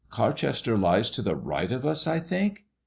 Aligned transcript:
''Carchester 0.09 0.81
lies 0.81 1.11
to 1.11 1.21
the 1.21 1.35
right 1.35 1.71
of 1.71 1.85
OS, 1.85 2.07
I 2.07 2.19
think." 2.19 2.65